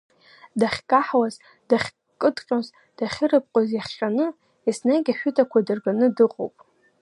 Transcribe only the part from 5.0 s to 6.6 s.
ашәытақәа дырганы дыҟоуп.